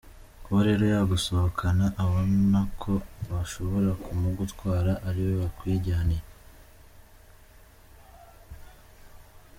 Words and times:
Kuba 0.43 0.59
rero 0.67 0.83
yagusohokana, 0.93 1.85
abona 2.03 2.59
ko 2.81 2.93
bashobora 3.29 3.89
kumugutwara 4.03 4.91
ariwe 5.07 5.33
wakwijyaniye. 5.41 6.25